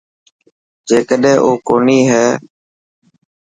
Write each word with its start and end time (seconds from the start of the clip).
جيڪڏهن 0.87 1.37
او 1.43 1.51
ڪوني 1.67 1.99
هي. 2.11 2.25